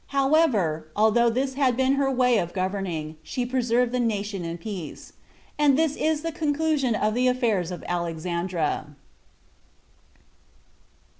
However, 0.07 0.87
although 0.95 1.29
this 1.29 1.53
had 1.53 1.77
been 1.77 1.93
her 1.93 2.09
way 2.09 2.39
of 2.39 2.53
governing, 2.53 3.17
she 3.21 3.45
preserved 3.45 3.91
the 3.91 3.99
nation 3.99 4.43
in 4.43 4.57
peace. 4.57 5.13
And 5.59 5.77
this 5.77 5.95
is 5.95 6.23
the 6.23 6.31
conclusion 6.31 6.95
of 6.95 7.13
the 7.13 7.27
affairs 7.27 7.69
of, 7.69 7.83
Alexandra. 7.87 8.95